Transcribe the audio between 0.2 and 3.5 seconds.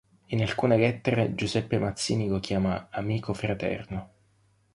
In alcune lettere Giuseppe Mazzini lo chiama "amico